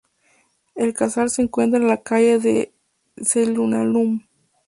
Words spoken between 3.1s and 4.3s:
sa Lluna núm.